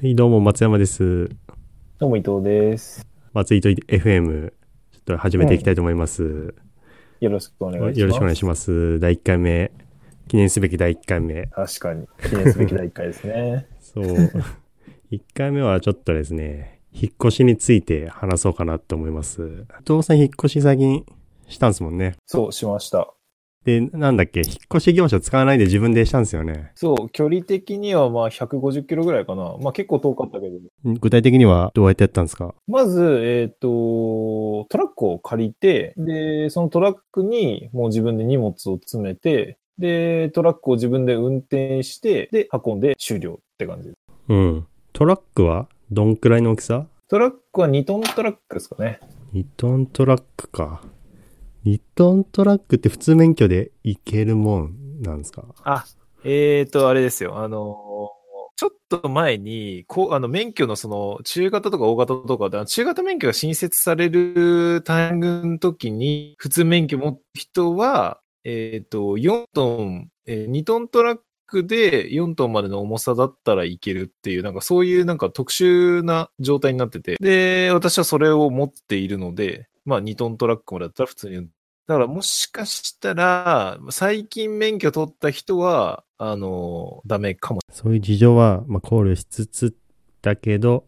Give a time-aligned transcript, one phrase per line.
[0.00, 1.28] はい、どうも、松山です。
[1.98, 3.04] どうも伊藤です。
[3.32, 4.52] 松井と FM、
[4.92, 6.54] ちょっと始めていきたいと思います。
[7.18, 8.00] よろしくお願いします。
[8.00, 9.00] よろしくお願いします。
[9.00, 9.72] 第1回目、
[10.28, 11.48] 記念すべき第1回目。
[11.48, 12.06] 確かに。
[12.30, 13.66] 記念すべき第1回ですね。
[13.82, 14.04] そう。
[15.10, 19.66] 1回目はちょっとですね、引っ越しについて話そうかなと思います。
[19.80, 21.04] 伊藤さん引っ越し最近
[21.48, 22.14] したんですもんね。
[22.24, 23.12] そう、しました。
[23.64, 26.70] で、なんだっけ、引っ越し業者使わないで自分でしたんですよね。
[26.74, 29.56] そう、距離的にはまあ150キロぐらいかな。
[29.60, 30.58] まあ結構遠かったけど。
[31.00, 32.54] 具体的にはどうやってやったんですか？
[32.66, 43.98] まず、えっ、と、トラックを借りて、で、そのトラックにもう自分で荷物を詰めて、で、トラックを自分で運転して、で、運んで終了って感じです。
[44.28, 44.66] うん。
[44.92, 46.86] トラックはどんくらいの大きさ？
[47.08, 48.98] トラックは2トントラックですかね。
[49.34, 50.82] 2トントラックか。
[51.68, 55.44] 2トントラックって普通免許でいけるもんなんですか？
[55.64, 55.84] あ、
[56.24, 57.38] えーと、あれですよ。
[57.38, 58.10] あの、
[58.56, 81.48] ちょっと前に、こう、あの、免許のその、中型とか大型とかで、中型免許が新設されるタイミングの時に、普通免許持った人は、えーと、4トン、えー2トントラックで4トンまでの重さだったらいけるっていう、なんかそういうなんか特殊な状態になってて、で、私はそれを持っているので、まあ2トントラックまでだったら普通に
[81.88, 87.60] だからもしかしたら、最近免許取った人は、あの、ダメかも。
[87.72, 89.74] そういう事情は、まあ、考慮しつつ
[90.20, 90.84] だけど、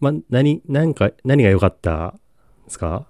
[0.00, 2.20] まあ、何、何か、何が良かったん
[2.64, 3.06] ですか？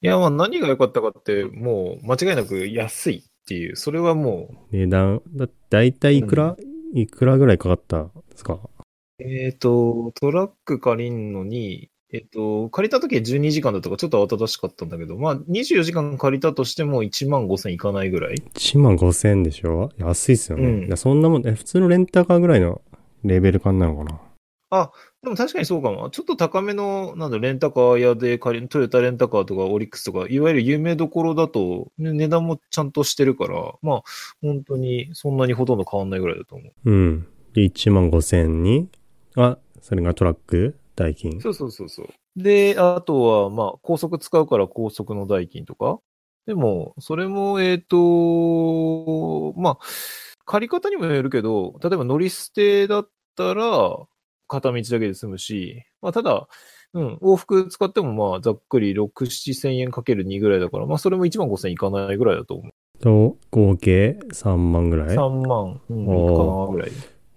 [0.00, 6.56] いや、まあ何が良かったかって、もう間違いなく安いっていう、それはも値段、だ、だいたいいくら、
[6.94, 8.54] いくらぐらいかかったんですか？
[8.54, 18.36] う、えっ、と、トラック借りんのに、えっ、と、借りた時は12時間だったからちょっと慌ただしかったんだけど、まあ24時間借りたとしても1万5千いかないぐらい。
[18.36, 19.90] ?1 万5千円でしょ？
[19.98, 20.64] 安いっすよね。
[20.64, 22.80] うんいやそんなもん、え、普通のレンタカーぐらいの
[23.24, 24.20] レベル感なのかな？
[25.24, 26.10] でも確かにそうかも。
[26.10, 34.02] ちょっと高めの、なんだ、レンタカー屋で借り、トヨタレンタカーとかオリックスとか、いわゆる有名どころだと、ね値段もちゃんとしてるから、まあ、
[34.42, 36.90] 本当にそんなにほとんど変わんないぐらいだと思う。
[36.90, 37.26] うん。
[37.54, 38.88] で、1万5千に、
[39.36, 40.76] あ、それがトラック？
[40.96, 41.40] 代金。
[41.40, 42.08] そうそうそうそう。
[42.36, 45.98] で、あとは、まあ、高速使うから高速の代金とか。
[46.46, 49.78] でも、それも、えっ、と、まあ、
[50.44, 53.96] 借り方にもよるけど、例えば乗り捨てだったら、
[54.46, 56.48] 片道だけで済むし、まあ、ただ、
[56.92, 62.72] うん、往復使っても、まあ、ざっくり6、7千円かける2ぐらいだから、まあ、それも1万5千いかないぐらいだと思う。
[63.00, 66.92] と、合計3万ぐらい？3万、うん、かなぐらい。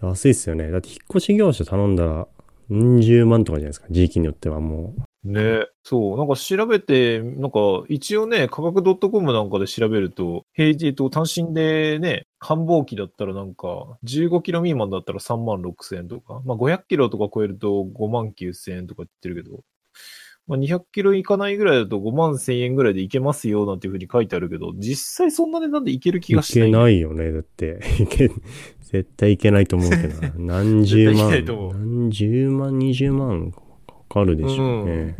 [0.00, 0.70] 安いっすよね。
[0.70, 2.26] だって引っ越し業者頼んだら、
[2.70, 3.86] うん十万とかじゃないですか。
[3.90, 6.18] 地域によってはもうねそう。
[6.18, 7.58] なんか調べて、なんか
[7.88, 19.60] 一応ね、価格 .com なんかで調べると、平時と単身でね、繁忙期だったらなんか、15キロ未満だったら3万6千円とか、まあ500キロとか超えると5万9千円とか言ってるけど、
[20.46, 26.36] まあ200キロいかないぐらいだと5万1000円ぐらいでいけますよなんていうふうに書いてあるけど、実際そんな値段でいける気う。
[26.36, 26.70] いけがしない。
[26.70, 27.32] ないよね。
[27.32, 28.28] だって、 いけ、
[28.80, 30.32] 絶対いけないと思うけどな。
[30.62, 33.62] 何十万何十万、二十万か
[34.08, 35.16] かるでしょうね。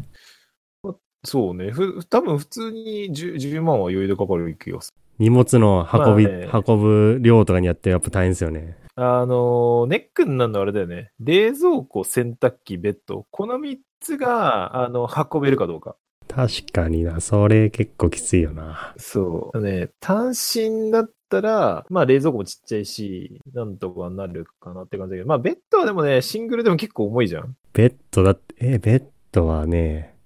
[1.25, 1.71] そうね。
[1.71, 5.03] ふ、多分普通に 10, 10万は余裕でかかる気がする。
[5.21, 8.77] 荷物の運び、まあね運ぶ量とかにやってやっぱ大変ですよね。
[9.03, 11.11] あのーネックになるのはあれだよね。
[11.21, 13.27] 冷蔵庫、洗濯機、ベッド。
[13.31, 15.97] この3つが、あの、運べるかどうか。
[16.29, 17.21] 確かにな。
[17.21, 18.95] それ結構きついよな。
[18.97, 19.61] そう。
[19.61, 27.55] ね、単身だったら、まあ冷蔵庫もちっちゃいし、なんとかなるかなって感じだけど、まあベッドはでもね、シングルでも結構重いじゃん。
[27.73, 30.17] ベッドだって、え、ベッドはね、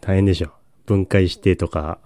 [0.00, 0.52] 大変でしょ。
[0.86, 1.98] 分解してとか。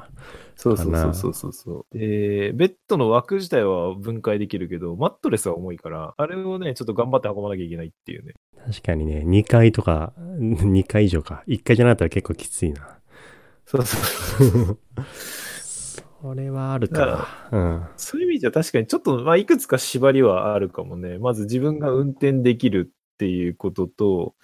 [0.57, 8.35] そうそうそうそうそうベッドの枠自体は分解できるけど、マットレスは重いから、あれをね、ちょっと頑張って運ばなきゃいけないっていうね。
[8.67, 11.45] 確かにね、2階とか、 2階以上か。
[11.47, 12.99] 1階じゃなかったら結構きついな。
[13.67, 14.79] そうそう。
[16.21, 17.49] それはあるか。
[17.53, 17.87] うん。
[17.97, 21.19] そういう意味じゃ確かにちょっと、まあ、いくつか縛りはあるかもね。
[21.19, 24.35] まず自分が運転できるっていうことと、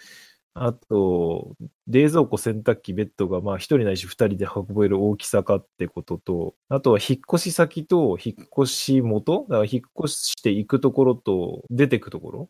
[0.55, 12.49] あと、冷蔵庫、洗濯機、ベッドが、まあ、一人ないし二人で運べる大きさかってことと、あとは引っ越し先と引っ越し元だから引っ越していくところと出てくところ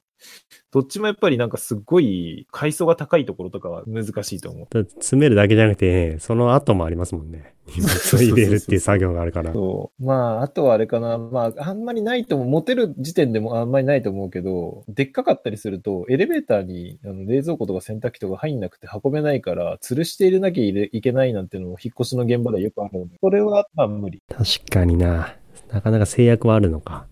[0.71, 4.85] どっちもやっぱりなんかすっごい階層が高いところとかは難しいと思う。
[4.85, 7.55] 詰めるだけじゃなくて、その後もありますもんね。
[7.67, 9.53] 荷物を入れるっていう作業があるから。
[9.53, 10.05] そう。
[10.05, 11.19] まあ、あとはあれかな。
[11.19, 12.49] まあ、あんまりないと思う。
[12.49, 24.23] 持てる時点でもあんまりないと思うけど、でっかかったりすると、エレベーターにあの冷蔵庫とか洗濯機とか入んなくて運べないから、吊るして入れなきゃいけないなんていうのも引っ越しの現場ではよくあるので、これはまあ無理。
[24.29, 25.35] 確かにな。
[25.71, 27.07] なかなか制約はあるのか。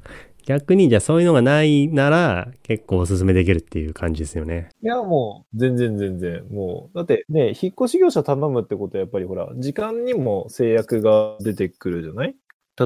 [0.44, 4.70] 逆にじゃあそういうのがないなら結構おすすめできるっていう感じですよね。
[4.82, 6.44] いや、もう、全然全然。
[6.50, 12.35] もう、だってね、引っ越し業者頼むってことはやっぱりほら、時間にも制約が出てくるじゃない？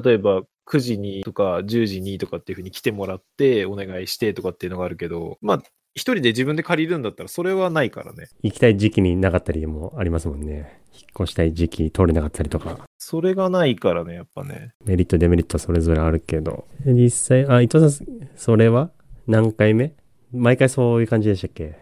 [0.05, 5.63] 例えば、9時にとか10時にとかっていうふうに来てもらってお願いしてとかっていうのがあるけど、まあ、
[5.97, 8.29] 一人で自分で借りるんだったらそれはないからね。
[8.43, 10.83] 行きたい時期になかったりもありますもんね。
[10.93, 12.81] 引っ越したい時期通れなかったりとか。
[12.99, 14.75] それがないからね、やっぱね。
[14.85, 16.67] メリット、デメリットそれぞれあるけど。
[16.85, 18.07] 実際、あ、伊藤さん、
[18.37, 18.91] それは
[19.27, 19.95] 何回目？
[20.33, 21.79] 毎回そういう感じでしたっけ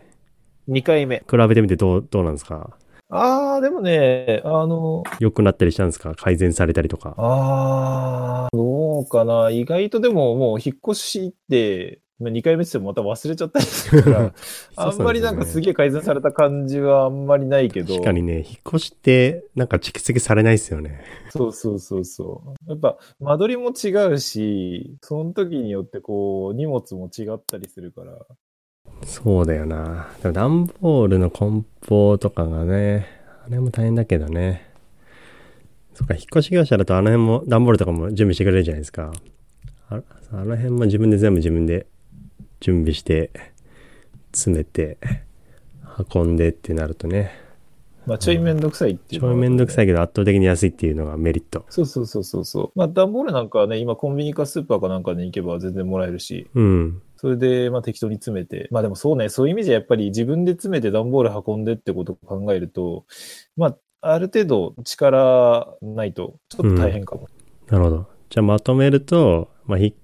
[0.69, 1.25] ？2回目。
[1.28, 2.76] 比べてみてどう、どうなんですか？
[3.11, 6.14] あー、でもね、あの、良くなったりしたんですか？
[6.14, 7.14] 改善されたりとか。
[7.19, 9.50] あー、どうかな。
[9.50, 14.32] 意外とでももう引っ越しって、2回目ってもまた忘れちゃったりするから、
[14.76, 17.94] あんまりなんかすげげえ改善された感じはあんまりないけど。
[17.94, 21.02] 確かにね、引っ越しってなんか蓄積されないですよね。
[21.31, 22.70] そうそうそうそう。
[22.70, 28.12] やっぱ間取りも違うし、その時によってこう荷物も違ったりするから。
[29.05, 30.08] そうだよな。
[30.22, 33.06] でも段ボールの梱包とかがね、
[33.44, 34.70] あれも大変だけどね。
[35.94, 39.12] そっか、引っ越し業者だとあの辺も段ボールとかも準備してくれるじゃないですか。
[39.88, 40.00] あ
[40.32, 41.87] あの辺も自分で全部自分で
[42.64, 43.31] 準備して、
[44.32, 44.96] 詰めて、
[46.14, 47.31] 運んでってなるとね、
[48.06, 49.84] まあちょいめんどくさいっていうのは超めんどくさい。
[49.84, 51.66] いけど圧倒的に安いっていうのがメリット。
[51.69, 52.78] そうそうそうそうそう。
[52.78, 57.02] まあ段ボールなんかはね、今コンビニかスーパーかなんかに行けば全然もらえるし、うん。
[57.16, 58.69] それでまあ適当に詰めて。
[58.70, 63.05] まあでもそうね、そういう意味じゃやっぱり自分で詰めて段ボール運んでってことを考えると、
[63.58, 67.28] まあある程度力ないとちょっと大変かも。
[67.69, 68.06] なるほど。
[68.31, 69.94] じゃあまとめると、まあ、ひ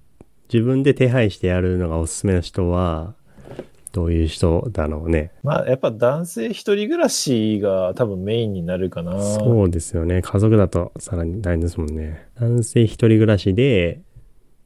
[0.53, 3.15] 自分で手配してやるのがおすすめの人は、
[3.93, 5.33] どういう人だろうね。
[5.43, 9.21] まあやっぱ男性一人暮らしが多分メインになるかな。
[9.21, 10.23] そうですよね。
[10.23, 12.29] 家族だとさらに大変ですもんね。
[12.39, 14.01] 男性一人暮らしで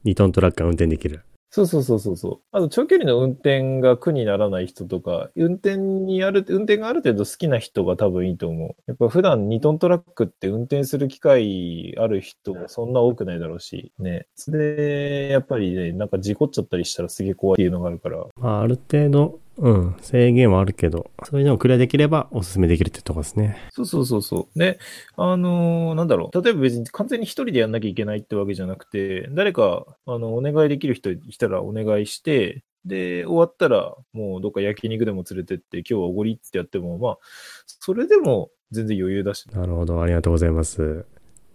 [0.05, 1.21] 2トントラックが運転できる。
[1.49, 2.39] そうそうそうそうそう。
[2.51, 8.75] あと長距離の運転が苦にならない人とか、運転にある、運転がある程度好きな人が多分いいと思う。
[8.87, 14.27] やっぱ普段2トントラックって運転する機会ある人もそんな多くないだろうし、ね。
[14.35, 18.25] それで、やっぱりね、なんか事故っちゃったりしたらすげえ怖いっていうのがあるから。
[18.35, 23.57] まあ、ある程度、うん、制限はあるけど、そういうのをクリアできればおすすめできるってとこですね。
[23.71, 24.59] そうそうそうそう。
[24.59, 24.79] で、
[25.15, 26.43] あのーなんだろう。
[26.43, 37.17] 例えば別に完全に一人でやんなきゃいけないってわけじゃなくて、誰か、あの、お願いできる人いたらお願いして、で、終わったら、もうどっか焼肉でも連れてって、今日はおごりってやっても、まあ、
[37.65, 39.45] それでも全然余裕だし。
[39.51, 41.05] なるほど、ありがとうございます。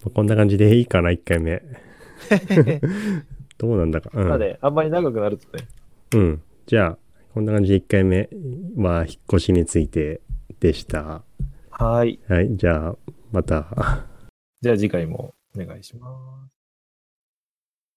[0.02, 1.62] まあこんな感じでいいかな、1回目。
[3.58, 4.10] どうなんだか。
[4.14, 4.28] うん。
[4.28, 5.68] まあね、あんまり長くなるとね。
[6.14, 6.42] うん。
[6.66, 6.98] じゃあ、
[7.32, 8.28] こんな感じで1回目
[8.76, 10.20] は引っ越しについて
[10.58, 11.22] でした。
[11.70, 12.18] はい。
[12.28, 12.56] はい。
[12.56, 12.96] じゃあ、
[13.30, 14.04] また。
[14.60, 16.08] じゃあ次回もお願いしま
[16.48, 16.49] す。